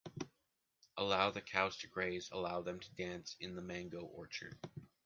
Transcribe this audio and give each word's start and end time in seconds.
Allow 0.97 1.29
the 1.29 1.41
cows 1.41 1.77
to 1.77 1.87
graze! 1.87 2.29
Allow 2.31 2.63
them 2.63 2.79
to 2.79 2.91
dance 2.95 3.35
in 3.39 3.55
the 3.55 3.61
mango 3.61 3.99
orchard! 4.01 4.57